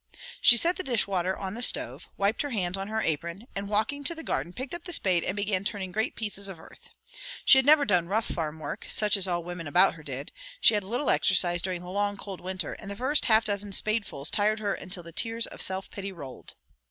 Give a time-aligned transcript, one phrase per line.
[0.41, 3.69] She set the dish water on the stove, wiped her hands on her apron, and
[3.69, 6.89] walking to the garden, picked up the spade and began turning great pieces of earth.
[7.45, 10.73] She had never done rough farm work, such as women all about her did; she
[10.73, 14.57] had little exercise during the long, cold winter, and the first half dozen spadefuls tired
[14.57, 16.55] her until the tears of self pity rolled.